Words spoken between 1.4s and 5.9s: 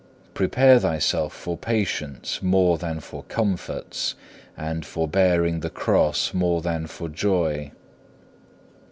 patience more than for comforts, and for bearing the